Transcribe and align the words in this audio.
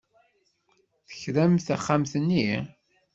Tekramt 1.09 1.63
taxxamt-nni? 1.67 2.47